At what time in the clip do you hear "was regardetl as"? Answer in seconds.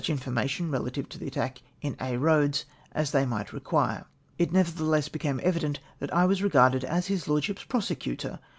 6.25-7.07